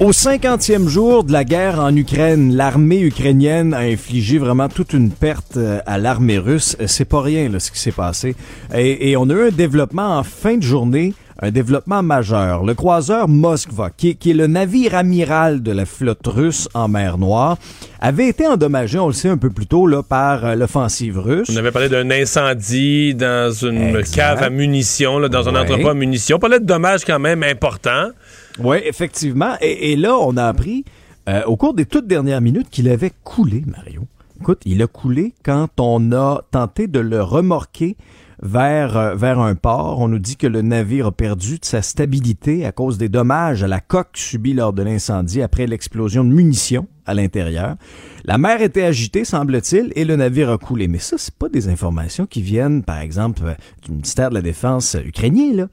[0.00, 5.10] Au 50e jour de la guerre en Ukraine, l'armée ukrainienne a infligé vraiment toute une
[5.10, 6.76] perte euh, à l'armée russe.
[6.80, 8.36] Euh, c'est pas rien là, ce qui s'est passé.
[8.72, 12.64] Et, et, on a eu un développement en fin de journée, un développement majeur.
[12.64, 17.18] Le croiseur Moskva, qui, qui est le navire amiral de la flotte russe en mer
[17.18, 17.58] Noire,
[18.00, 21.48] avait été endommagé, on le sait un peu plus tôt, là, par euh, l'offensive russe.
[21.52, 24.14] On avait parlé d'un incendie dans une exact.
[24.14, 25.56] cave à munitions, là, dans ouais.
[25.56, 26.36] un entrepôt à munitions.
[26.36, 28.10] On parlait de dommages quand même importants.
[28.58, 29.54] Oui, effectivement.
[29.60, 30.84] Et, et, là, on a appris
[31.28, 34.02] euh, au cours des toutes dernières minutes qu'il avait coulé, Mario.
[34.40, 37.96] Écoute, il a coulé quand on a tenté de le remorquer
[38.42, 40.00] vers, euh, vers un port.
[40.00, 43.62] On nous dit que le navire a perdu de sa stabilité à cause des dommages
[43.62, 47.76] à la coque subis lors de l'incendie après l'explosion de munitions à l'intérieur.
[48.24, 50.88] La mer était agitée, semble-t-il, et le navire a coulé.
[50.88, 54.96] Mais ça, c'est pas des informations qui viennent, par exemple, du ministère de la Défense
[55.04, 55.68] ukrainien, là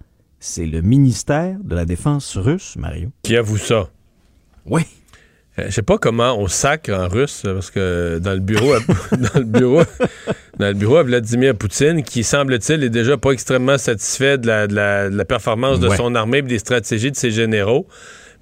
[0.45, 3.09] c'est le ministère de la Défense russe, Mario.
[3.23, 3.89] Qui avoue ça?
[4.67, 4.83] Oui.
[5.57, 8.79] Euh, je sais pas comment on sacre en russe, parce que dans le bureau, à,
[9.17, 9.81] dans le bureau,
[10.59, 14.67] dans le bureau à Vladimir Poutine, qui semble-t-il est déjà pas extrêmement satisfait de la,
[14.67, 15.97] de la, de la performance de ouais.
[15.97, 17.87] son armée et des stratégies de ses généraux.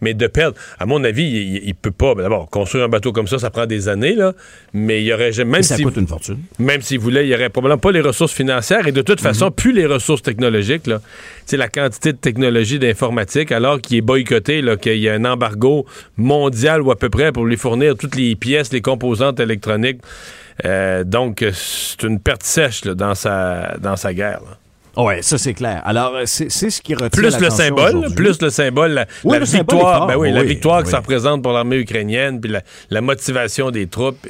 [0.03, 2.11] Mais de perdre, à mon avis, il, il peut pas.
[2.15, 4.29] D'abord, construire un bateau comme ça, ça prend des années, là.
[4.73, 6.39] Mais il y aurait même ça coûte une fortune.
[6.59, 9.47] Même s'il voulait, il y aurait probablement pas les ressources financières et de toute façon,
[9.47, 9.61] mm -hmm.
[9.63, 10.99] plus les ressources technologiques, là.
[11.47, 15.25] C'est la quantité de technologie d'informatique, alors qu'il est boycotté, là, qu'il y a un
[15.33, 15.85] embargo
[16.33, 20.01] mondial ou à peu près pour lui fournir toutes les pièces, les composantes électroniques.
[20.65, 23.35] Euh, donc, c'est une perte sèche là, dans sa
[23.87, 24.41] dans sa guerre.
[24.47, 24.53] Là.
[24.95, 25.81] Ouais, ça c'est clair.
[25.85, 29.45] Alors c'est ce qui retient plus le symbole, plus le symbole, la, oui, la le
[29.45, 30.83] victoire, ben oui, oui, la victoire oui.
[30.83, 34.27] que ça représente pour l'armée ukrainienne, puis la, la, motivation des troupes.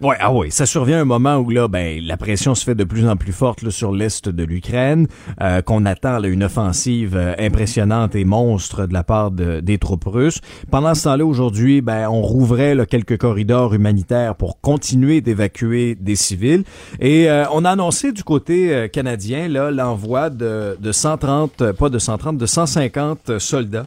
[0.00, 2.84] Ouais, ah oui, ça survient un moment où là, ben, la pression se fait de
[2.84, 5.08] plus en plus forte là, sur l'est de l'Ukraine,
[5.42, 9.76] euh, qu'on attend là, une offensive euh, impressionnante et monstre de la part de, des
[9.78, 10.40] troupes russes.
[10.70, 16.14] Pendant ce temps-là, aujourd'hui, ben, on rouvrait là, quelques corridors humanitaires pour continuer d'évacuer des
[16.14, 16.62] civils.
[17.00, 21.98] Et euh, on a annoncé du côté canadien là l'envoi de, de 130, pas de
[21.98, 23.86] 130, de 150 soldats.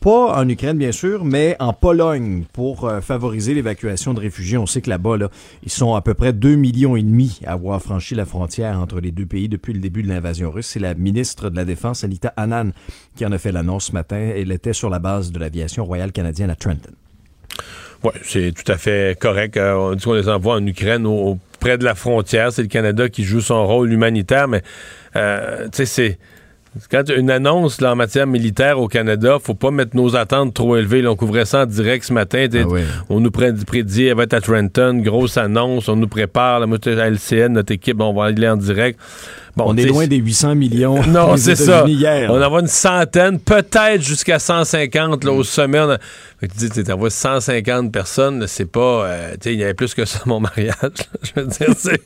[0.00, 4.58] Pas en Ukraine, bien sûr, mais en Pologne pour favoriser l'évacuation de réfugiés.
[4.58, 5.28] On sait que là-bas, Là,
[5.62, 9.00] ils sont à peu près 2 millions et demi à avoir franchi la frontière entre
[9.00, 10.66] les deux pays depuis le début de l'invasion russe.
[10.66, 12.72] C'est la ministre de la Défense, Anita Annan,
[13.16, 14.16] qui en a fait l'annonce ce matin.
[14.16, 16.90] Elle était sur la base de l'aviation royale canadienne à Trenton.
[18.02, 19.56] Oui, c'est tout à fait correct.
[19.56, 22.52] Euh, on dit qu'on les envoie en Ukraine, au, près de la frontière.
[22.52, 24.62] C'est le Canada qui joue son rôle humanitaire, mais
[25.16, 26.18] euh, tu sais, c'est
[26.90, 30.76] quand une annonce là, en matière militaire au Canada, faut pas mettre nos attentes trop
[30.76, 31.02] élevées.
[31.02, 32.46] Là, on couvrait ça en direct ce matin.
[32.54, 32.82] Ah oui.
[33.08, 36.62] On nous prédit, elle va être à Trenton, grosse annonce, on nous prépare.
[36.62, 39.00] À LCN, notre équipe, on va aller en direct.
[39.56, 41.00] Bon, on est loin des 800 millions.
[41.10, 41.84] Non, c'est ça.
[41.86, 45.36] Hier, on en voit une centaine, peut-être jusqu'à 150 là, mm.
[45.36, 45.80] au sommet.
[45.80, 45.98] On a...
[46.40, 49.04] Tu dis, tu envoies 150 personnes, c'est pas.
[49.06, 50.74] Euh, tu sais, il y avait plus que ça à mon mariage.
[51.22, 52.00] je veux dire, c'est.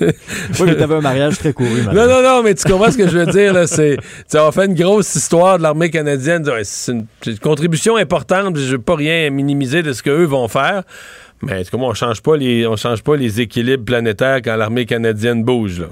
[0.00, 1.82] oui, mais t'avais un mariage très couru.
[1.86, 3.66] Non, non, non, mais tu comprends ce que je veux dire, là.
[3.66, 3.96] C'est.
[4.34, 6.44] On fait une grosse histoire de l'armée canadienne.
[6.62, 8.56] C'est une, une, contribution importante.
[8.58, 10.84] Je veux pas rien minimiser de ce qu'eux vont faire.
[11.42, 15.42] Mais comment on change pas les, on change pas les équilibres planétaires quand l'armée canadienne
[15.42, 15.86] bouge, là.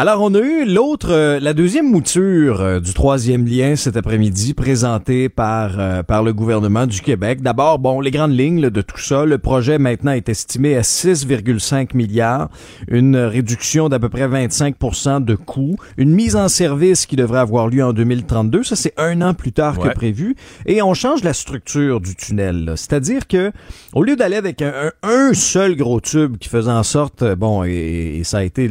[0.00, 4.54] Alors, on a eu l'autre, euh, la deuxième mouture euh, du troisième lien cet après-midi,
[4.54, 7.42] présentée par euh, par le gouvernement du Québec.
[7.42, 9.26] D'abord, bon, les grandes lignes là, de tout ça.
[9.26, 12.48] Le projet maintenant est estimé à 6,5 milliards,
[12.88, 17.68] une réduction d'à peu près 25% de coûts, une mise en service qui devrait avoir
[17.68, 18.62] lieu en 2032.
[18.62, 19.90] Ça, c'est un an plus tard ouais.
[19.90, 20.34] que prévu.
[20.64, 22.72] Et on change la structure du tunnel.
[22.76, 23.52] C'est-à-dire que
[23.92, 27.64] au lieu d'aller avec un, un, un, seul gros tube qui faisait en sorte, bon,
[27.64, 28.66] et, et ça a été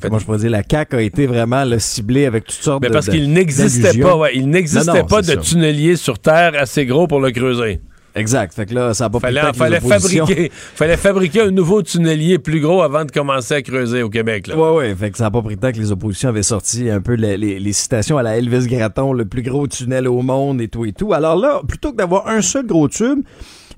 [0.00, 2.88] comment je pourrais dire, la CAQ a été vraiment le ciblé avec toutes sortes Mais
[2.88, 5.36] de parce de- qu'il n'existait pas, ouais, il n'existait pas de ça.
[5.36, 7.80] tunnelier sur Terre assez gros pour le creuser.
[8.16, 8.54] Exact.
[8.54, 12.60] Fait que là, ça a pas pris Fallait, fabriquer, fallait fabriquer un nouveau tunnelier plus
[12.60, 14.46] gros avant de commencer à creuser au Québec.
[14.46, 14.56] Là.
[14.56, 14.94] Ouais, ouais.
[14.94, 17.14] Fait que ça n'a pas pris le temps que les oppositions avaient sorti un peu
[17.14, 20.68] les, les- les citations à la Elvis Gratton, le plus gros tunnel au monde et
[20.68, 21.12] tout et tout.
[21.12, 23.18] Alors là, plutôt que d'avoir un seul gros tube,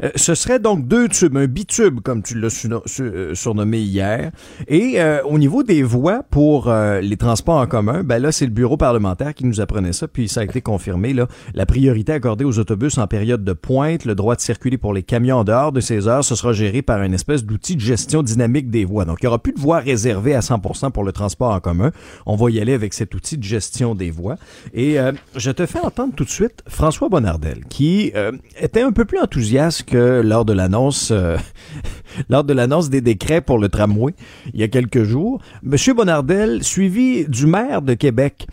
[0.02, 2.66] euh, ce serait donc deux tubes, un bitube, comme tu l'as
[3.00, 4.30] euh, surnommé hier.
[4.68, 8.44] Et euh, au niveau des voies pour euh, les transports en commun, ben là, c'est
[8.44, 11.12] le bureau parlementaire qui nous apprenait ça, puis ça a été confirmé.
[11.12, 14.92] Là, la priorité accordée aux autobus en période de pointe, le droit de circuler pour
[14.92, 17.80] les camions en dehors de ces heures, ce sera géré par une espèce d'outil de
[17.80, 19.04] gestion dynamique des voies.
[19.04, 21.90] Donc, il n'y aura plus de voies réservées à 100% pour le transport en commun.
[22.26, 24.36] On va y aller avec cet outil de gestion des voies.
[24.74, 28.12] Et euh, je te fais entendre tout de suite François Bonnardel, qui
[28.60, 31.36] était un peu plus enthousiaste que lors de l'annonce euh,
[32.28, 34.14] lors de l'annonce des décrets pour le tramway
[34.52, 35.40] il y a quelques jours.
[35.62, 38.46] Monsieur Bonnardel, suivi du maire de Québec,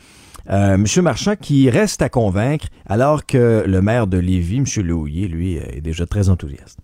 [0.49, 5.27] euh, Monsieur Marchand, qui reste à convaincre, alors que le maire de Lévis, Monsieur Lehouillier,
[5.27, 6.79] lui, est déjà très enthousiaste.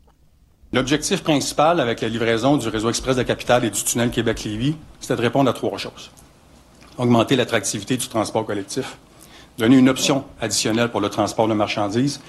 [0.71, 4.75] L'objectif principal avec la livraison du réseau express de la capitale et du tunnel Québec-Lévis,
[4.99, 6.11] c'était de répondre à trois choses.
[6.97, 8.97] Augmenter l'attractivité du transport collectif,
[9.57, 12.21] donner une option additionnelle pour le transport de marchandises,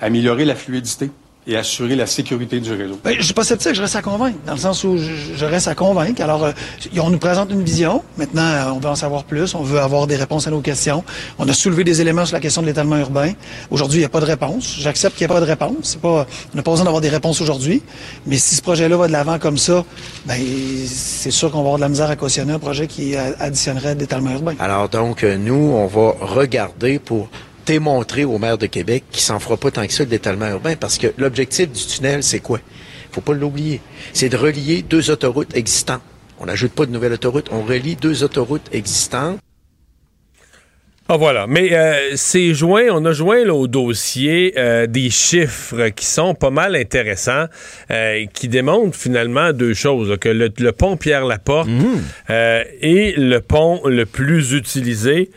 [0.00, 1.10] améliorer la fluidité
[1.46, 2.98] et assurer la sécurité du réseau.
[3.04, 5.44] Ben, je suis pas sceptique, je reste à convaincre, dans le sens où je, je
[5.44, 6.22] reste à convaincre.
[6.22, 6.52] Alors, euh,
[6.98, 8.02] on nous présente une vision.
[8.16, 9.54] Maintenant, euh, on veut en savoir plus.
[9.54, 11.04] On veut avoir des réponses à nos questions.
[11.38, 13.32] On a soulevé des éléments sur la question de l'étalement urbain.
[13.70, 14.76] Aujourd'hui, il n'y a pas de réponse.
[14.78, 15.76] J'accepte qu'il n'y a pas de réponse.
[15.82, 17.82] C'est pas, on n'a pas besoin d'avoir des réponses aujourd'hui.
[18.26, 19.84] Mais si ce projet-là va de l'avant comme ça,
[20.24, 20.40] ben,
[20.86, 23.94] c'est sûr qu'on va avoir de la misère à cautionner un projet qui euh, additionnerait
[23.94, 24.54] d'étalement urbain.
[24.60, 27.28] Alors donc, nous, on va regarder pour
[27.66, 30.76] démontrer au maire de Québec qu'il s'en fera pas tant que ça de l'étalement urbain,
[30.76, 32.60] parce que l'objectif du tunnel, c'est quoi?
[33.14, 33.80] faut pas l'oublier.
[34.12, 36.02] C'est de relier deux autoroutes existantes.
[36.40, 39.38] On n'ajoute pas de nouvelles autoroutes, on relie deux autoroutes existantes.
[41.06, 45.90] Ah voilà, mais euh, c'est joint, on a joint là, au dossier euh, des chiffres
[45.90, 47.44] qui sont pas mal intéressants,
[47.90, 51.68] euh, qui démontrent finalement deux choses, là, que le, le pont Pierre-Laporte
[52.30, 55.30] euh, est le pont le plus utilisé.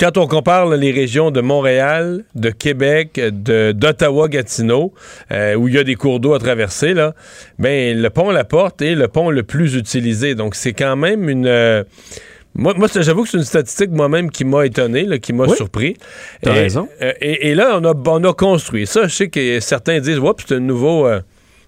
[0.00, 4.94] Quand on compare là, les régions de Montréal, de Québec, de, d'Ottawa-Gatineau,
[5.30, 7.14] euh, où il y a des cours d'eau à traverser, là,
[7.58, 10.34] ben, le pont La Porte est le pont le plus utilisé.
[10.34, 11.46] Donc, c'est quand même une...
[11.46, 11.84] euh,
[12.54, 15.54] moi, j'avoue que c'est une statistique moi-même qui m'a étonné, là, qui m'a Oui.
[15.56, 15.96] surpris.
[16.42, 16.88] T'as Et- raison.
[17.02, 19.06] euh, Et, et là, on a, on a construit ça.
[19.06, 21.06] Je sais que certains disent, Oups, c'est un nouveau...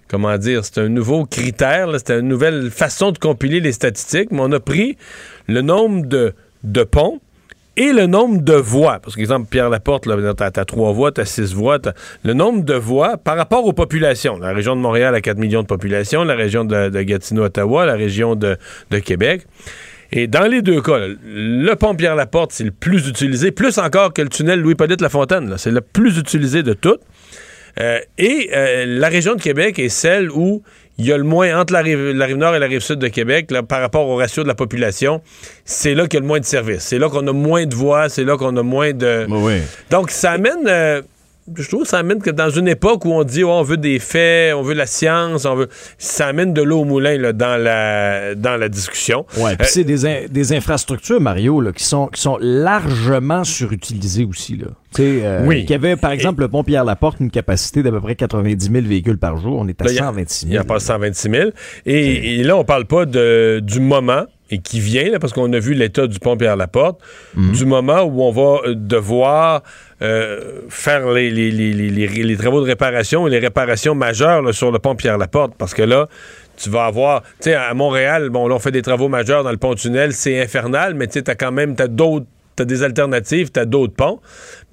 [0.07, 4.41] comment dire, c'est un nouveau critère, c'est une nouvelle façon de compiler les statistiques, mais
[4.41, 4.97] on a pris
[5.47, 6.33] le nombre de,
[6.63, 7.21] de ponts
[7.81, 8.99] et le nombre de voies.
[8.99, 10.07] Parce que, exemple, Pierre Laporte,
[10.37, 13.73] t'as, t'as trois voies, t'as six voies, t'as- le nombre de voies par rapport aux
[13.73, 14.37] populations.
[14.37, 18.35] La région de Montréal a 4 millions de population, la région de, Gatineau-Ottawa, la région
[18.35, 18.57] de,
[19.03, 19.47] Québec.
[20.11, 24.21] Et dans les deux cas, le pont Pierre-Laporte, c'est le plus utilisé, plus encore que
[24.21, 25.55] le tunnel Louis-Polyte-Lafontaine.
[25.57, 27.01] C'est le plus utilisé de toutes.
[27.79, 30.61] Euh, et euh, la région de Québec est celle où
[31.01, 32.99] il y a le moins, entre la rive, la rive nord et la rive sud
[32.99, 35.21] de Québec, là, par rapport au ratio de la population,
[35.65, 36.83] c'est là qu'il y a le moins de services.
[36.83, 39.25] C'est là qu'on a moins de voies, c'est là qu'on a moins de...
[39.29, 39.55] Oui.
[39.89, 40.67] Donc, ça amène...
[40.67, 41.01] euh,
[41.57, 43.75] je trouve que ça amène que dans une époque où on dit oh, on veut
[43.77, 47.33] des faits, on veut la science, on veut ça amène de l'eau au moulin là,
[47.33, 49.25] dans la dans la discussion.
[49.37, 53.43] Ouais, puis Euh, c'est des, in- des infrastructures, Mario, là, qui sont, qui sont largement
[53.43, 54.55] surutilisées aussi.
[54.55, 54.67] Là.
[54.99, 55.65] Euh, Oui.
[55.65, 59.17] Qui avait, par exemple, le pont Pierre-Laporte, une capacité d'à peu près 90 000 véhicules
[59.17, 59.57] par jour.
[59.59, 60.63] On est à Là, il y a- 126 Il 000.
[60.63, 61.49] en passe 126 000.
[61.85, 65.51] Et, et là, on parle pas de, du moment et qui vient, là, parce qu'on
[65.53, 66.99] a vu l'état du pont Pierre-Laporte,
[67.37, 69.63] du moment où on va euh, devoir
[70.01, 74.41] euh, faire les, les- les- les- les- les travaux de réparation et les réparations majeures
[74.41, 76.09] là, sur le pont Pierre-Laporte, parce que là,
[76.57, 79.51] tu vas avoir, tu sais, à Montréal, bon, là, on fait des travaux majeurs dans
[79.51, 83.49] le pont-tunnel, c'est infernal, mais tu sais, t'as quand même, t'as d'autres T'as des alternatives,
[83.51, 84.19] t'as d'autres ponts.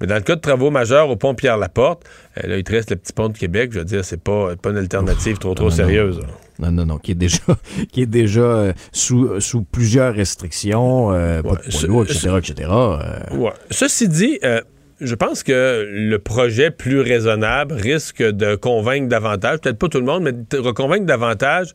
[0.01, 2.03] Mais dans le cas de travaux majeurs au pont Pierre-Laporte,
[2.43, 3.71] euh, là, il te reste le petit pont de Québec.
[3.73, 5.75] Je veux dire, c'est pas, pas une alternative trop, trop non, non.
[5.75, 6.19] sérieuse.
[6.59, 7.39] Non, non, non, qui est déjà,
[7.91, 12.69] qui est déjà euh, sous, sous plusieurs restrictions, euh, pas Ouais, ce- etc., etc.
[12.71, 13.51] euh, Ouais.
[13.71, 14.59] Ceci dit, euh,
[14.99, 20.05] je pense que le projet plus raisonnable risque de convaincre davantage, peut-être pas tout le
[20.05, 21.69] monde, mais de convaincre davantage,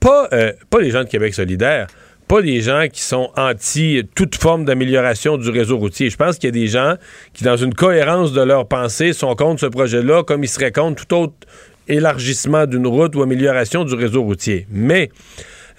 [0.00, 1.86] pas, euh, pas les gens de Québec solidaire,
[2.26, 6.10] pas les gens qui sont anti toute forme d'amélioration du réseau routier.
[6.10, 6.94] Je pense qu'il y a des gens
[7.32, 11.06] qui, dans une cohérence de leur pensée, sont contre ce projet-là, comme ils seraient contre
[11.06, 11.34] tout autre
[11.88, 14.66] élargissement d'une route ou amélioration du réseau routier.
[14.70, 15.10] Mais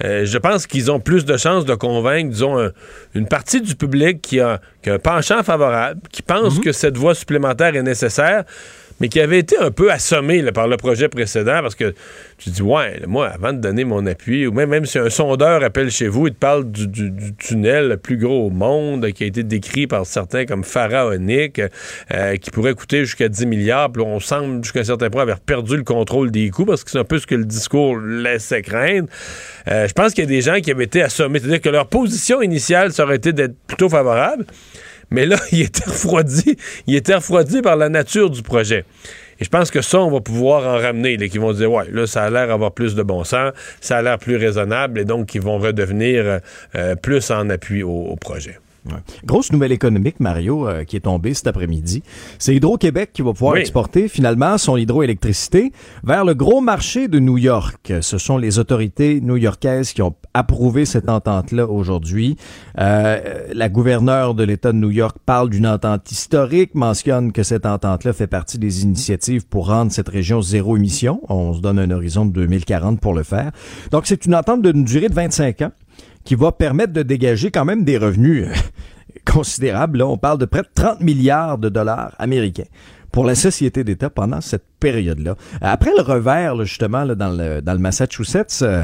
[0.04, 2.72] euh, je pense qu'ils ont plus de chances de convaincre, disons, un-
[3.16, 6.98] une partie du public qui a, qui a un penchant favorable, qui pense que cette
[6.98, 8.44] voie supplémentaire est nécessaire,
[9.00, 11.94] mais qui avait été un peu assommé par le projet précédent parce que
[12.38, 15.64] tu dis, ouais, moi, avant de donner mon appui, ou même, même si un sondeur
[15.64, 19.28] appelle chez vous, il te parle du, tunnel le plus gros au monde, qui a
[19.28, 21.62] été décrit par certains comme pharaonique,
[22.14, 25.40] euh, qui pourrait coûter jusqu'à 10 milliards, puis on semble jusqu'à un certain point avoir
[25.40, 28.62] perdu le contrôle des coûts parce que c'est un peu ce que le discours laissait
[28.62, 29.08] craindre.
[29.68, 31.88] Euh, je pense qu'il y a des gens qui avaient été assommés, c'est-à-dire que leur
[31.88, 34.46] position initiale, ça aurait été d'être plutôt favorable.
[35.12, 36.58] Mais là, il était refroidi.
[36.88, 38.86] Il était refroidi par la nature du projet.
[39.40, 41.18] Et je pense que ça, on va pouvoir en ramener.
[41.18, 43.98] Là, qui vont dire, ouais, là, ça a l'air d'avoir plus de bon sens, ça
[43.98, 46.40] a l'air plus raisonnable, et donc, ils vont redevenir euh,
[46.76, 48.60] euh, plus en appui au projet.
[48.86, 48.94] Ouais.
[49.26, 52.04] Grosse nouvelle économique, Mario, euh, qui est tombée cet après-midi.
[52.38, 53.62] C'est Hydro-Québec qui va pouvoir Oui.
[53.62, 55.72] exporter finalement son hydroélectricité
[56.04, 57.92] vers le gros marché de New York.
[58.02, 62.36] Ce sont les autorités new-yorkaises qui ont approuvé cette entente-là aujourd'hui.
[62.80, 67.66] Euh, la gouverneure de l'État de New York parle d'une entente historique, mentionne que cette
[67.66, 71.22] entente-là fait partie des initiatives pour rendre cette région zéro émission.
[71.30, 73.52] On se donne un horizon de 2040 pour le faire.
[73.92, 75.72] Donc, c'est une entente d'une durée de 25 ans
[76.26, 78.54] qui va permettre de dégager quand même des revenus euh,
[79.32, 80.00] considérables.
[80.00, 82.66] Là, on parle de près de 30 milliards de dollars américains
[83.12, 85.36] pour la société d'État pendant cette période-là.
[85.62, 88.84] Après le revers, là, justement, là, dans, le, dans le Massachusetts, euh,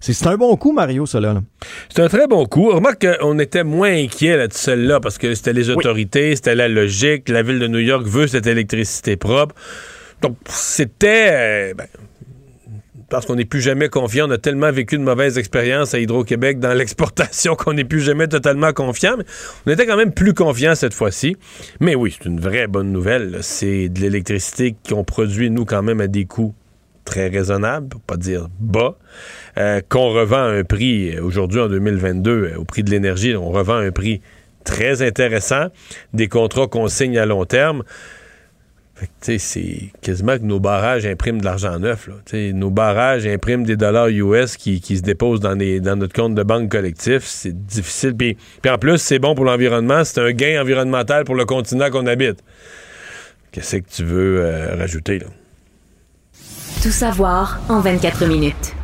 [0.00, 1.42] c'est un bon coup, Mario, là.
[1.88, 2.70] C'est un très bon coup.
[2.70, 6.68] Remarque qu'on était moins inquiet là, de celle-là parce que c'était les autorités, c'était la
[6.68, 7.28] logique.
[7.28, 9.54] La ville de New York veut cette électricité propre.
[10.22, 11.28] Donc, c'était.
[11.32, 11.86] euh, ben,
[13.08, 14.28] parce qu'on n'est plus jamais confiant.
[14.28, 18.28] On a tellement vécu de mauvaises expériences à Hydro-Québec dans l'exportation qu'on n'est plus jamais
[18.28, 19.16] totalement confiant.
[19.66, 21.36] On était quand même plus confiant cette fois-ci.
[21.80, 23.38] Mais oui, c'est une vraie bonne nouvelle.
[23.42, 26.54] C'est de l'électricité qu'on produit, nous, quand même, à des coûts
[27.06, 28.98] très raisonnables, pour pas dire bas,
[29.56, 33.34] euh, qu'on revend à un prix, euh, aujourd'hui en 2022, euh, au prix de l'énergie,
[33.34, 34.20] on revend à un prix
[34.64, 35.68] très intéressant,
[36.12, 37.84] des contrats qu'on signe à long terme.
[37.84, 38.85] Fait que, tu sais,
[39.20, 42.08] c'est quasiment que nos barrages impriment de l'argent neuf.
[42.08, 42.14] Là.
[42.52, 46.34] Nos barrages impriment des dollars US qui, qui se déposent dans, les- dans notre compte
[46.34, 47.24] de banque collectif.
[47.24, 48.14] C'est difficile.
[48.16, 48.36] Puis
[48.68, 50.04] en plus, c'est bon pour l'environnement.
[50.04, 52.38] C'est un gain environnemental pour le continent qu'on habite.
[53.52, 55.18] Qu'est-ce que tu veux euh, rajouter?
[55.18, 55.26] Là?
[56.82, 58.75] Tout savoir en 24 minutes.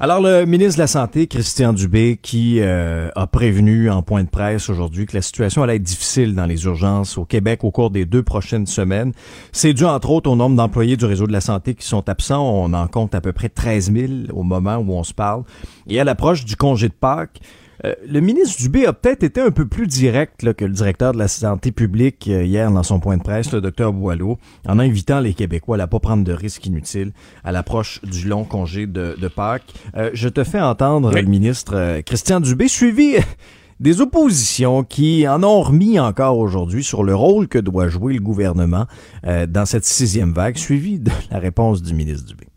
[0.00, 4.28] Alors, le ministre de la Santé, Christian Dubé, qui euh, a prévenu en point de
[4.28, 7.90] presse aujourd'hui que la situation allait être difficile dans les urgences au Québec au cours
[7.90, 9.12] des deux prochaines semaines.
[9.50, 12.48] C'est dû, entre autres, au nombre d'employés du réseau de la santé qui sont absents.
[12.48, 15.42] On en compte à peu près 13 000 au moment où on se parle.
[15.88, 17.40] Et à l'approche du congé de Pâques,
[17.84, 21.12] euh, le ministre Dubé a peut-être été un peu plus direct là, que le directeur
[21.12, 24.78] de la santé publique euh, hier dans son point de presse, le docteur Boileau, en
[24.78, 27.12] invitant les Québécois à ne pas prendre de risques inutiles
[27.44, 29.72] à l'approche du long congé de, de Pâques.
[29.96, 31.22] Euh, je te fais entendre Oui.
[31.22, 33.16] le ministre Christian Dubé, suivi
[33.80, 38.20] des oppositions qui en ont remis encore aujourd'hui sur le rôle que doit jouer le
[38.20, 38.86] gouvernement
[39.24, 42.47] euh, dans cette sixième vague, suivi de la réponse du ministre Dubé.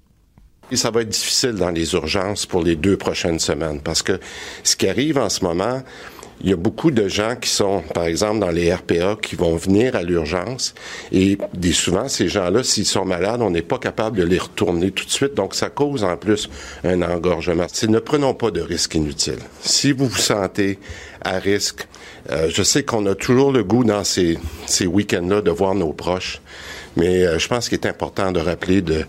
[0.73, 4.19] Ça va être difficile dans les urgences pour les deux prochaines semaines parce que
[4.63, 5.81] ce qui arrive en ce moment,
[6.43, 9.55] il y a beaucoup de gens qui sont, par exemple, dans les RPA, qui vont
[9.55, 10.73] venir à l'urgence.
[11.11, 11.37] Et
[11.71, 15.11] souvent, ces gens-là, s'ils sont malades, on n'est pas capable de les retourner tout de
[15.11, 15.35] suite.
[15.35, 16.49] Donc, ça cause en plus
[16.83, 17.67] un engorgement.
[17.87, 19.39] Ne prenons pas de risques inutiles.
[19.61, 20.79] Si vous vous sentez
[21.23, 21.87] à risque,
[22.31, 24.37] euh, je sais qu'on a toujours le goût dans ces
[24.83, 26.41] week-ends-là de voir nos proches.
[26.97, 29.05] Mais euh, je pense qu'il est important de rappeler de,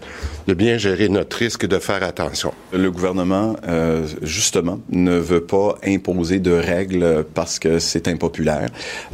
[0.47, 2.53] de bien gérer notre risque et de faire attention.
[2.73, 8.69] Le gouvernement, euh, justement, ne veut pas imposer de règles parce que c'est impopulaire.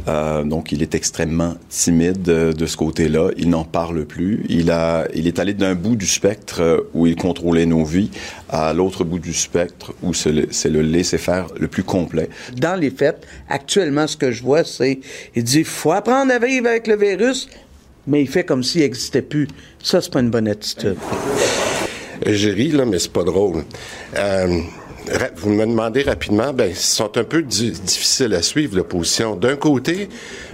[0.07, 3.29] Euh, donc, il est extrêmement timide de ce côté-là.
[3.37, 4.45] Il n'en parle plus.
[4.49, 8.11] Il a, il est allé d'un bout du spectre euh, où il contrôlait nos vies
[8.49, 12.29] à l'autre bout du spectre où c'est le, c'est le laisser-faire le plus complet.
[12.55, 14.99] Dans les faits, actuellement, ce que je vois, c'est,
[15.35, 17.49] il dit, faut apprendre à vivre avec le virus,
[18.07, 19.47] mais il fait comme s'il n'existait plus.
[19.81, 20.97] Ça, c'est pas une bonne attitude.
[22.25, 23.63] J'ai ri, là, mais c'est pas drôle.
[24.17, 24.59] Euh,
[25.37, 29.35] vous me demandez rapidement, ben, ils sont un peu di- difficiles à suivre, l'opposition.
[29.35, 30.09] D'un côté,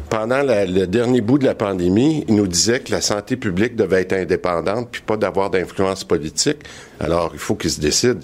[0.10, 3.76] pendant la- le dernier bout de la pandémie, ils nous disaient que la santé publique
[3.76, 6.58] devait être indépendante puis pas d'avoir d'influence politique.
[7.00, 8.20] Alors, il faut qu'ils se décident.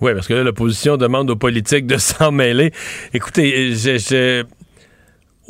[0.00, 2.72] Oui, parce que là, l'opposition demande aux politiques de s'en mêler.
[3.12, 4.44] Écoutez, je, je-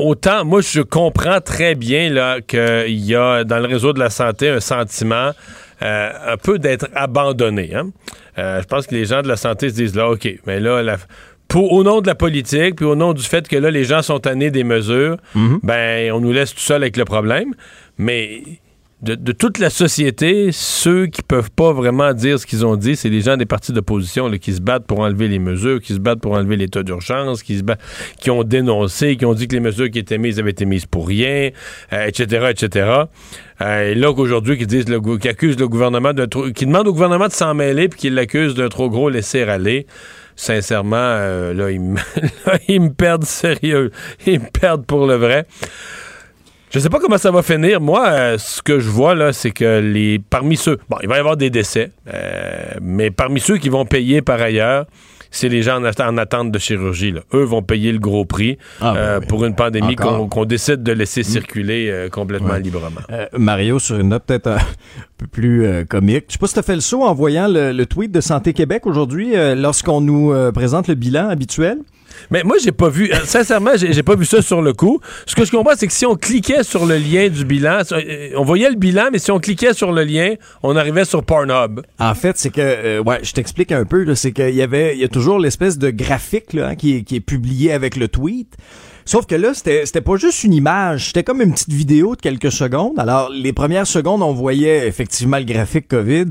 [0.01, 2.11] autant, moi, je comprends très bien
[2.47, 5.31] qu'il y a dans le réseau de la santé un sentiment
[5.83, 7.75] euh, un peu d'être abandonné.
[7.75, 7.91] hein.
[8.39, 10.83] Euh, je pense que les gens de la santé se disent là, OK, mais là,
[10.83, 10.99] la-
[11.49, 14.03] pour, au nom de la politique, puis au nom du fait que là, les gens
[14.03, 15.17] sont tannés des mesures,
[15.63, 17.55] ben, on nous laisse tout seul avec le problème.
[17.99, 18.43] Mais
[19.03, 23.09] de, toute la société, ceux qui peuvent pas vraiment dire ce qu'ils ont dit, c'est
[23.09, 26.21] les gens des partis d'opposition qui se battent pour enlever les mesures, qui se battent
[26.21, 27.81] pour enlever l'état d'urgence, qui se battent,
[28.21, 30.85] qui ont dénoncé, qui ont dit que les mesures qui étaient mises avaient été mises
[30.85, 31.51] pour rien,
[31.93, 32.91] euh, etc., etc.
[33.63, 36.93] Euh, et là qu'aujourd'hui, qui disent, le, qui accusent le gouvernement de qui demandent au
[36.93, 39.87] gouvernement de s'en mêler, puis qui l'accusent d'un trop gros laisser aller.
[40.37, 41.97] Sincèrement, euh, là, ils me,
[42.47, 43.91] là, ils me perdent sérieux.
[44.27, 45.47] Ils me perdent pour le vrai.
[46.71, 47.81] Je sais pas comment ça va finir.
[47.81, 51.17] Moi, euh, ce que je vois là, c'est que les parmi ceux, bon, il va
[51.17, 54.87] y avoir des décès, euh, mais parmi ceux qui vont payer par ailleurs,
[55.33, 57.11] c'est les gens en, attente de chirurgie.
[57.11, 57.23] Là.
[57.35, 59.27] Eux vont payer le gros prix Ah, ben euh, oui.
[59.27, 63.01] pour une pandémie qu'on décide de laisser circuler euh, complètement librement.
[63.37, 64.59] Mario, sur une note peut-être un
[65.19, 66.27] peu plus comique.
[66.29, 68.21] Je sais pas si tu as fait le saut en voyant le, le tweet de
[68.21, 71.79] Santé Québec aujourd'hui lorsqu'on nous présente le bilan habituel.
[72.31, 75.01] Mais moi, j'ai pas vu, euh, sincèrement, j'ai pas vu ça sur le coup.
[75.27, 77.97] Ce que je comprends, c'est que si on cliquait sur le lien du bilan, sur-
[77.97, 81.23] euh, on voyait le bilan, mais si on cliquait sur le lien, on arrivait sur
[81.25, 81.81] Pornhub.
[81.99, 85.01] En fait, c'est que, euh, ouais, je t'explique un peu, c'est qu'il y avait, il
[85.01, 88.09] y a toujours l'espèce de graphique là, hein, qui, est, qui est publié avec le
[88.09, 88.57] tweet.
[89.07, 92.53] Sauf que là, c'était pas juste une image, c'était comme une petite vidéo de quelques
[92.53, 92.97] secondes.
[92.99, 96.27] Alors, les premières secondes, on voyait effectivement le graphique COVID,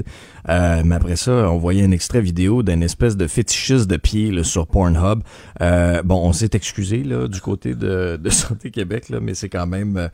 [0.48, 4.32] euh, mais après ça, on voyait un extrait vidéo d'un espèce de fétichiste de pied
[4.32, 5.22] là, sur Pornhub.
[5.62, 9.50] Euh, bon, on s'est excusé là du côté de, de Santé Québec, là, mais c'est
[9.50, 9.98] quand même.
[9.98, 10.08] euh,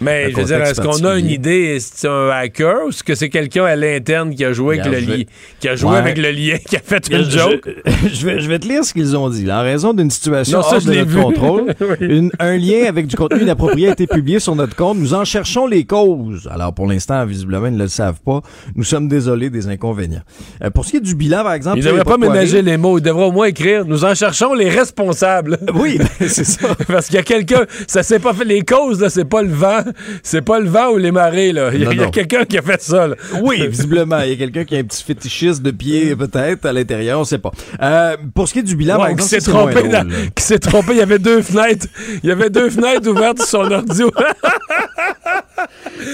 [0.00, 2.88] Mais je veux dire, est-ce qu'on a une idée, est-ce que c'est un hacker ou
[2.90, 5.26] est-ce que c'est quelqu'un à l'interne qui a joué, avec le, je vais-
[5.60, 5.96] qui a joué Ouais.
[5.96, 7.68] avec le lien, qui a fait Je, une joke?
[8.12, 9.50] je vais, je vais te lire ce qu'ils ont dit.
[9.50, 11.20] En raison d'une situation Non, ça, hors je de notre vu.
[11.22, 11.96] contrôle, Oui.
[12.00, 14.98] une- un lien avec du contenu inapproprié a été publié sur notre compte.
[14.98, 16.48] Nous en cherchons les causes.
[16.52, 18.42] Alors, pour l'instant, visiblement, ils ne le savent pas.
[18.74, 20.22] Nous sommes désolés des inconvénients.
[20.62, 21.78] Euh, pour ce qui est du bilan, par exemple...
[21.78, 22.98] Il ça, y a devrait pas quoi ménager les mots.
[22.98, 25.58] Il devrait au moins écrire Nous en cherchons les responsables.
[25.74, 26.68] Oui, ben, c'est ça.
[26.88, 28.44] Parce qu'il y a quelqu'un, ça s'est pas fait.
[28.44, 29.80] Les causes, là, c'est pas le vent.
[30.22, 31.70] C'est pas le vent ou les marées, là.
[31.72, 33.14] Il y a, quelqu'un qui a fait ça, là.
[33.42, 36.72] Oui, visiblement, il y a quelqu'un qui a un petit fétichiste de pied, peut-être, à
[36.72, 37.52] l'intérieur, on sait pas.
[37.80, 39.88] Euh, pour ce qui est du bilan, Ouais, par qui exemple, s'est c'est moins trompé,
[39.88, 40.92] drôle, dans- qui s'est trompé.
[40.92, 41.86] Il y avait deux fenêtres.
[42.22, 44.02] Il y avait deux fenêtres ouvertes sur son ordi.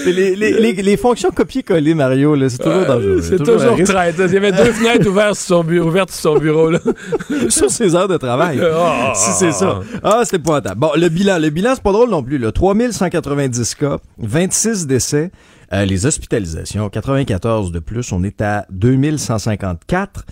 [0.03, 3.21] C'est Les, les, les, les fonctions copier-coller, Mario, là, c'est toujours dangereux.
[3.21, 4.15] C'est toujours traite.
[4.19, 6.79] Il y avait deux fenêtres ouvertes sur son bureau, ouvertes sur son bureau, là.
[7.49, 8.59] sur ses heures de travail.
[8.63, 9.79] Ah, si c'est ça.
[10.03, 11.37] Ah, c'était pas Bon, le bilan.
[11.39, 12.37] Le bilan, c'est pas drôle non plus.
[12.37, 12.51] Là.
[12.51, 15.31] 3190 cas, 26 décès.
[15.73, 18.11] Euh, les hospitalisations, 94 de plus.
[18.11, 20.25] On est à 2154.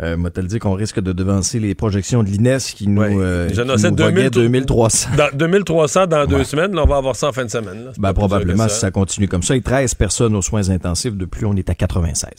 [0.00, 3.48] Euh, moi, le dire qu'on risque de devancer les projections de l'INES qui nous, euh,
[3.48, 5.10] qui nous voguait 2000 2300.
[5.16, 6.74] Dans 2300 dans deux semaines.
[6.74, 7.84] Là, on va avoir ça en fin de semaine.
[7.84, 7.90] là.
[7.98, 9.56] Ben, probablement, si ça continue comme ça.
[9.56, 11.14] Et 13 personnes aux soins intensifs.
[11.14, 12.30] De plus, on est à 96.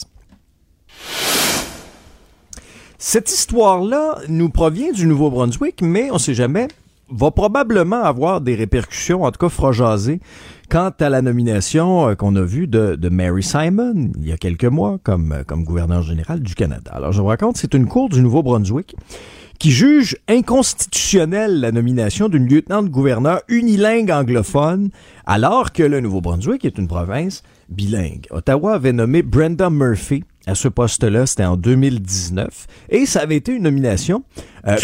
[2.98, 6.68] Cette histoire-là nous provient du Nouveau-Brunswick, mais on sait jamais,
[7.12, 9.72] va probablement avoir des répercussions, en tout cas fera
[10.70, 14.66] quant à la nomination euh, qu'on a vue de, Mary Simon il y a quelques
[14.66, 16.92] mois comme, euh, comme gouverneur général du Canada.
[16.94, 18.96] Alors, je vous raconte, c'est une cour du Nouveau-Brunswick
[19.58, 24.90] qui juge inconstitutionnelle la nomination d'une lieutenant-gouverneur unilingue anglophone,
[25.26, 28.26] alors que le Nouveau-Brunswick est une province bilingue.
[28.32, 33.54] Ottawa avait nommé Brenda Murphy à ce poste-là, c'était en 2019, et ça avait été
[33.54, 34.24] une nomination
[34.68, 34.76] euh,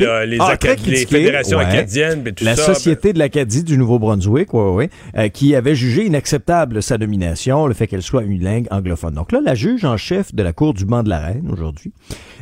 [0.00, 1.64] là, les Ah, Acad- très les critiquée, fédérations ouais.
[1.64, 2.74] acadiennes, puis tout La ça, ben.
[2.74, 7.74] Société de l'Acadie du Nouveau-Brunswick, ouais, ouais, euh, qui avait jugé inacceptable sa nomination, le
[7.74, 9.14] fait qu'elle soit unilingue anglophone.
[9.14, 11.92] Donc là, la juge en chef de la Cour du banc de la Reine, aujourd'hui,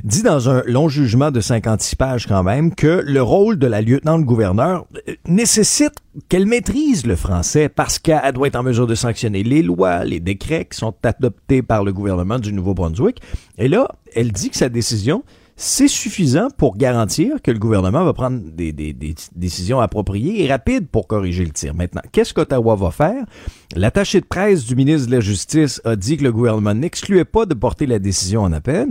[0.05, 3.81] dit dans un long jugement de 56 pages quand même que le rôle de la
[3.83, 5.93] lieutenant-gouverneur euh, nécessite
[6.29, 10.21] qu'elle maîtrise le français parce qu'elle doit être en mesure de sanctionner les lois, les
[10.21, 13.21] décrets qui sont adoptés par le gouvernement du Nouveau-Brunswick.
[13.57, 15.23] Et là, elle dit que sa décision,
[15.61, 18.73] c'est suffisant pour garantir que le gouvernement va prendre des,
[19.35, 21.75] décisions appropriées et rapides pour corriger le tir.
[21.75, 23.25] Maintenant, qu'est-ce qu'Ottawa va faire?
[23.75, 27.45] L'attaché de presse du ministre de la Justice a dit que le gouvernement n'excluait pas
[27.45, 28.89] de porter la décision en appel,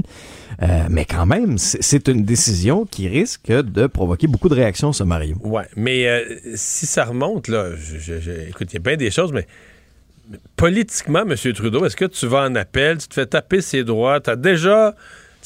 [0.63, 5.03] Euh, mais quand même, c'est une décision qui risque de provoquer beaucoup de réactions, ce
[5.03, 5.35] Mario.
[5.75, 6.23] Mais euh,
[6.55, 9.45] si ça remonte, là, je, écoute, il y a bien des choses, mais
[10.55, 11.35] politiquement, M.
[11.53, 14.35] Trudeau, est-ce que tu vas en appel, tu te fais taper ses droits, tu as
[14.35, 14.95] déjà.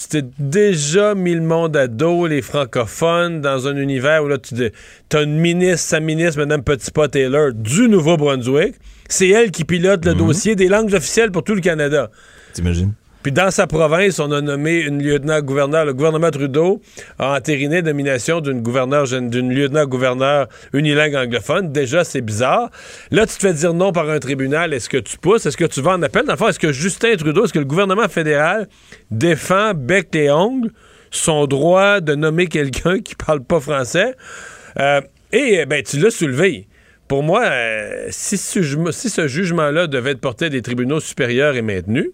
[0.01, 4.37] Tu t'es déjà mis le monde à dos, les francophones, dans un univers où là,
[4.39, 4.71] tu
[5.13, 8.75] as une ministre, sa ministre, Mme Petitpas-Taylor, du Nouveau-Brunswick.
[9.07, 12.09] C'est elle qui pilote le dossier des langues officielles pour tout le Canada.
[12.53, 12.93] T'imagines?
[13.23, 15.85] Puis dans sa province, on a nommé une lieutenant-gouverneur.
[15.85, 16.81] Le gouvernement Trudeau
[17.19, 21.71] a entériné la nomination d'une gouverneur, d'une lieutenant-gouverneur unilingue anglophone.
[21.71, 22.71] Déjà, c'est bizarre.
[23.11, 24.73] Là, tu te fais dire non par un tribunal.
[24.73, 25.45] Est-ce que tu pousses?
[25.45, 26.25] Est-ce que tu vas en appel?
[26.25, 28.67] Dans le fond, est-ce que Justin Trudeau, est-ce que le gouvernement fédéral
[29.11, 30.71] défend bec et ongles
[31.11, 34.15] son droit de nommer quelqu'un qui parle pas français?
[34.79, 36.67] Euh, et, ben, tu l'as soulevé.
[37.07, 41.55] pour moi, euh, si ce, si ce jugement-là devait être porté à des tribunaux supérieurs
[41.55, 42.11] et maintenu,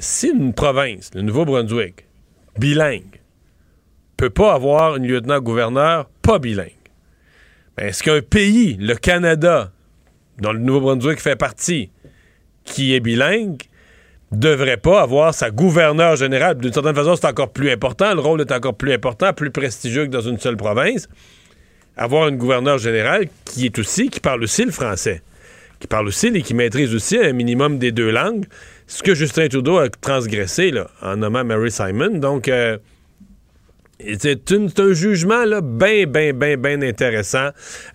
[0.00, 2.06] si une province, le Nouveau-Brunswick,
[2.58, 3.20] bilingue,
[4.16, 6.70] peut pas avoir une lieutenant-gouverneur pas bilingue,
[7.76, 9.72] ben, est-ce qu'un pays, le Canada,
[10.38, 11.90] dont le Nouveau-Brunswick fait partie,
[12.64, 13.62] qui est bilingue,
[14.32, 16.56] devrait pas avoir sa gouverneure générale?
[16.58, 18.14] D'une certaine façon, c'est encore plus important.
[18.14, 21.08] Le rôle est encore plus important, plus prestigieux que dans une seule province.
[21.96, 25.22] Avoir une gouverneure générale qui est aussi, qui parle aussi le français,
[25.78, 28.46] qui parle aussi et qui maîtrise aussi un minimum des deux langues.
[28.86, 32.18] Ce que Justin Trudeau a transgressé là, en nommant Mary Simon.
[32.18, 32.78] Donc, euh,
[34.18, 37.48] c'est un jugement là, bien, bien, bien, bien intéressant.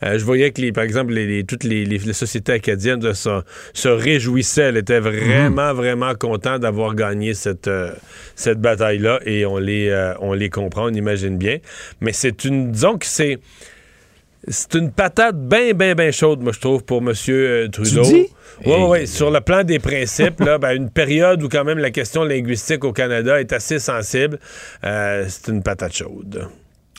[0.03, 3.41] Euh, je voyais que, les, par exemple, les, les- toutes les, sociétés acadiennes de se,
[3.73, 4.63] se réjouissaient.
[4.63, 7.91] Elles étaient vraiment, vraiment contents d'avoir gagné cette, euh,
[8.35, 11.59] cette bataille-là et on les, euh, on les comprend, on imagine bien.
[12.01, 13.39] Mais c'est une, disons que c'est...
[14.47, 17.13] C'est une patate bien, bien, bien chaude, moi, je trouve, pour M.
[17.71, 18.01] Trudeau.
[18.01, 18.27] dis?
[18.65, 19.07] Oui, oui, oui.
[19.07, 22.83] Sur le plan des principes, là, ben, une période où quand même la question linguistique
[22.83, 24.39] au Canada est assez sensible,
[24.83, 26.47] euh, c'est une patate chaude.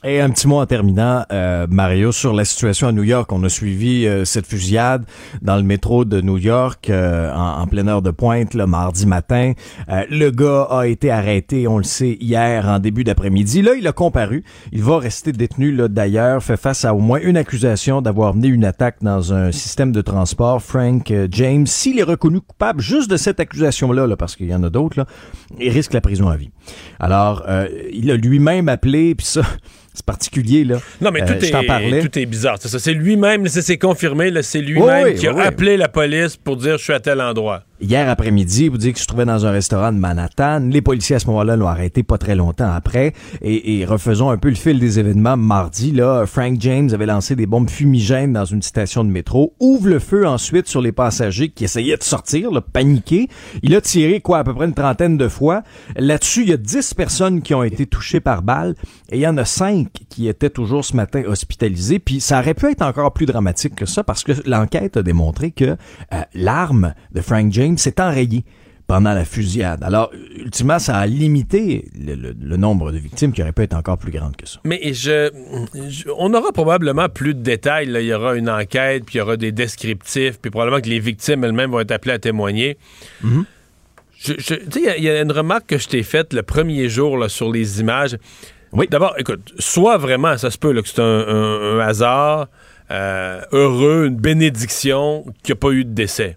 [0.04, 3.30] Et un petit mot en terminant, euh, Mario, sur la situation à New York.
[3.30, 5.04] On a suivi euh, cette fusillade
[5.42, 9.06] dans le métro de New York euh, en, en pleine heure de pointe, le mardi
[9.06, 9.52] matin.
[9.88, 13.62] Euh, le gars a été arrêté, on le sait, hier en début d'après-midi.
[13.62, 14.42] Là, il a comparu.
[14.72, 18.48] Il va rester détenu, là, d'ailleurs, fait face à au moins une accusation d'avoir mené
[18.48, 20.60] une attaque dans un système de transport.
[20.60, 24.64] Frank James, s'il est reconnu coupable juste de cette accusation-là, là, parce qu'il y en
[24.64, 25.06] a d'autres,
[25.60, 26.50] il risque la prison à vie.
[27.00, 29.42] Alors, euh, il a lui-même appelé, puis ça...
[29.94, 30.78] C'est particulier, là.
[31.02, 32.00] Non, mais Euh, tout, est, parlais.
[32.00, 32.56] tout est bizarre.
[32.58, 32.78] C'est ça.
[32.78, 35.42] C'est lui-même, c'est confirmé, là, c'est lui-même Oui, oui, qui a oui.
[35.42, 37.64] appelé la police pour dire je suis à tel endroit.
[37.82, 40.60] Hier après-midi, vous dites que je trouvais dans un restaurant de Manhattan.
[40.70, 43.12] Les policiers à ce moment-là l'ont arrêté pas très longtemps après.
[43.40, 45.36] Et, et refaisons un peu le fil des événements.
[45.36, 49.56] Mardi, là, Frank James avait lancé des bombes fumigènes dans une station de métro.
[49.58, 53.28] Ouvre le feu ensuite sur les passagers qui essayaient de sortir, là, paniqués.
[53.64, 55.64] Il a tiré, quoi, à peu près une trentaine de fois.
[55.96, 58.76] Là-dessus, il y a 10 personnes qui ont été touchées par balle.
[59.10, 61.98] Et il y en a 5 qui étaient toujours ce matin hospitalisés.
[61.98, 65.50] Puis ça aurait pu être encore plus dramatique que ça parce que l'enquête a démontré
[65.50, 68.44] que euh, l'arme de Frank James s'est enrayée
[68.88, 69.82] pendant la fusillade.
[69.84, 73.74] Alors, ultimement, ça a limité le, le- le nombre de victimes qui aurait pu être
[73.74, 74.58] encore plus grande que ça.
[74.64, 75.30] Mais je,
[75.88, 77.86] je- on aura probablement plus de détails.
[77.86, 78.00] là.
[78.00, 80.98] Il y aura une enquête, puis il y aura des descriptifs, puis probablement que les
[80.98, 82.76] victimes elles-mêmes vont être appelées à témoigner.
[83.22, 86.02] Je- je- tu sais, il y a- il y, a une remarque que je t'ai
[86.02, 88.16] faite le premier jour là, sur les images.
[88.72, 88.86] Oui.
[88.90, 92.48] D'abord, écoute, soit vraiment, ça se peut là, que c'est un, un- un hasard
[92.90, 96.36] euh, heureux, une bénédiction qu'il n'y a pas eu de décès.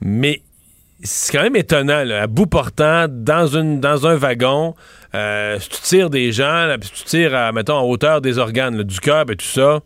[0.00, 0.42] Mais
[1.02, 4.74] c'est quand même étonnant, là, à bout portant, dans, une, dans un wagon,
[5.14, 8.38] euh, si tu tires des gens, là, puis tu tires, à, mettons, en hauteur des
[8.38, 9.80] organes, là, du cœur et tout ça,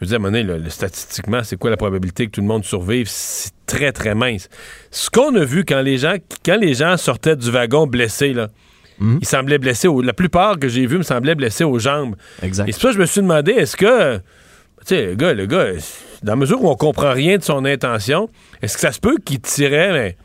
[0.00, 2.32] je veux dire, à un moment donné, là, le- statistiquement, c'est quoi la probabilité que
[2.32, 3.06] tout le monde survive?
[3.08, 4.48] C'est très, très mince.
[4.90, 6.14] Ce qu'on a vu quand les gens,
[6.44, 8.48] quand les gens sortaient du wagon blessés, là,
[9.20, 9.88] ils semblaient blessés.
[9.88, 12.14] Aux, la plupart que j'ai vus me semblaient blessés aux jambes.
[12.42, 12.68] Exact.
[12.68, 14.22] Et c'est ça que je me suis demandé, est-ce que, tu
[14.86, 15.66] sais, le gars, le gars,
[16.22, 18.28] dans la mesure où on comprend rien de son intention,
[18.62, 20.16] est-ce que ça se peut qu'il tirait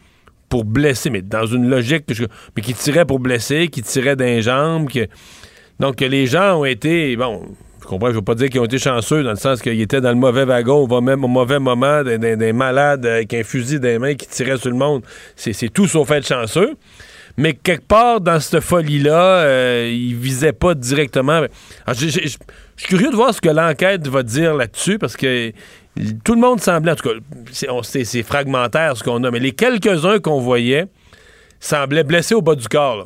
[0.49, 2.05] pour blesser, mais dans une logique,
[2.55, 4.87] mais qu'il tirait pour blesser, qu'il tirait d'un jambe,
[5.79, 7.43] donc que les gens ont été, bon,
[7.81, 10.01] je comprends, je veux pas dire qu'ils ont été chanceux dans le sens qu'ils étaient
[10.01, 13.43] dans le mauvais wagon, au même au mauvais moment, des, des- des malades avec un
[13.43, 15.03] fusil les mains qui tiraient sur le monde.
[15.35, 16.75] C'est tout sauf être chanceux.
[17.39, 21.41] Mais quelque part dans cette folie-là, euh, il visait pas directement.
[21.93, 22.17] J'ai- Je
[22.83, 25.51] suis curieux de voir ce que l'enquête va dire là-dessus parce que
[26.23, 27.15] tout le monde semblait, en tout cas,
[27.83, 30.85] c'est fragmentaire ce qu'on a, mais les quelques-uns qu'on voyait
[31.59, 32.97] semblaient blessés au bas du corps.
[32.97, 33.05] là.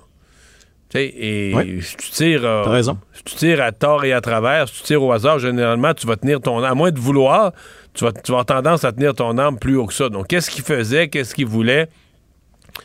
[0.89, 2.45] Tu sais, et si tu tires.
[2.45, 2.97] euh, raison.
[3.13, 6.06] Si tu tires à tort et à travers, si tu tires au hasard, généralement, tu
[6.06, 6.65] vas tenir ton arme.
[6.65, 7.54] À moins de vouloir,
[7.93, 10.10] tu vas, tu vas avoir tendance à tenir ton arme plus haut que ça.
[10.10, 11.08] Donc, qu'est-ce qu'il faisait?
[11.08, 11.88] Qu'est-ce qu'il voulait?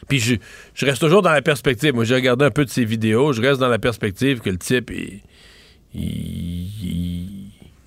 [0.09, 0.37] Puis je,
[0.75, 1.95] je reste toujours dans la perspective.
[1.95, 3.33] Moi, j'ai regardé un peu de ses vidéos.
[3.33, 5.21] Je reste dans la perspective que le type, il-
[5.95, 6.26] il-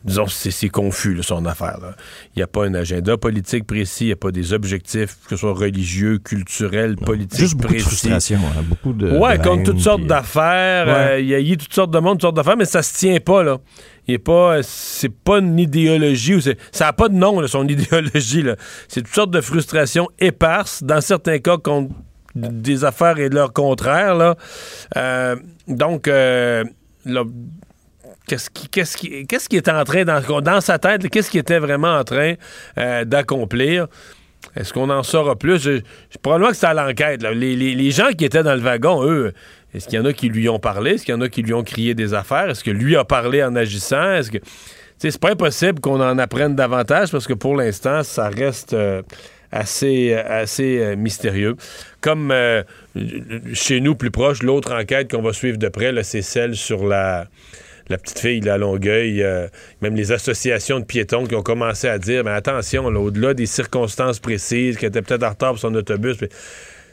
[0.09, 1.77] disons, c'est confus, là, son affaire.
[1.81, 1.95] là.
[2.35, 4.05] Il n'y a pas un agenda politique précis.
[4.05, 7.79] Il n'y a pas des objectifs, que ce soit religieux, culturels, politiques Juste beaucoup de
[7.79, 9.09] frustration, hein, beaucoup de.
[9.17, 10.87] Ouais, de comme haine, toutes sortes puis- d'affaires.
[10.87, 10.93] Ouais.
[11.13, 12.97] euh, Il y a eu toutes sortes de monde, toutes sortes d'affaires, mais ça se
[12.97, 13.57] tient pas, là.
[14.07, 14.61] Il est pas.
[14.63, 16.35] C'est pas une idéologie.
[16.35, 18.55] Ou ça n'a pas de nom, là, son idéologie, là.
[18.87, 21.93] C'est toutes sortes de frustrations éparses, dans certains cas, contre
[22.35, 24.35] des affaires et leur contraire, là.
[24.97, 25.35] Euh,
[25.67, 26.63] donc, euh,
[27.05, 27.23] là,
[28.29, 32.35] Qu'est-ce qui, qu'est-ce est en train, dans, sa tête, qu'est-ce qui était vraiment en train
[32.77, 33.87] euh, d'accomplir?
[34.55, 35.59] Est-ce qu'on en saura plus?
[35.59, 35.77] Je,
[36.11, 37.23] je- probablement que c'est à l'enquête.
[37.23, 39.33] Les, gens qui étaient dans le wagon, eux,
[39.73, 40.91] est-ce qu'il y en a qui lui ont parlé?
[40.91, 42.51] Est-ce qu'il y en a qui lui ont crié des affaires?
[42.51, 44.19] Est-ce que lui a parlé en agissant?
[44.31, 44.39] Tu
[44.99, 49.01] c'est pas impossible qu'on en apprenne davantage parce que pour l'instant, ça reste euh,
[49.51, 51.55] assez, euh, mystérieux.
[51.99, 52.31] Comme
[53.53, 57.27] chez nous, plus proche, l'autre enquête qu'on va suivre de près, c'est celle sur la,
[57.89, 59.25] la petite fille de Longueuil,
[59.82, 63.45] même les associations de piétons qui ont commencé à dire mais attention, là, au-delà des
[63.45, 66.30] circonstances précises, qui était peut-être en retard pour son autobus, mais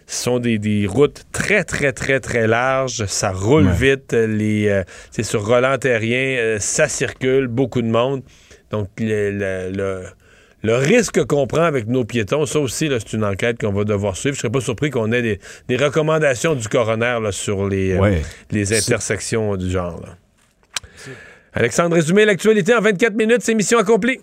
[0.06, 3.04] ce sont des, des, routes très, très, très, très larges.
[3.06, 4.12] Ça roule vite.
[4.12, 6.58] Les, c'est sur Roland Terrien.
[6.60, 7.48] ça circule.
[7.48, 8.22] Beaucoup de monde.
[8.70, 10.04] Donc, le, le,
[10.62, 14.16] le, risque qu'on prend avec nos piétons, ça aussi, c'est une enquête qu'on va devoir
[14.16, 14.34] suivre.
[14.34, 17.98] Je serais pas surpris qu'on ait des, des, recommandations du coroner là, sur les,
[18.50, 20.00] les intersections du genre.
[20.00, 20.16] Là.
[21.56, 24.20] Alexandre, résumé l'actualité en 24 minutes, c'est mission accomplie.